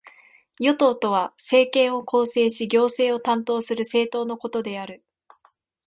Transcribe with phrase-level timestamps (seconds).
[0.59, 5.03] 与党とは、政権を構成し行政を担当する政党のことである。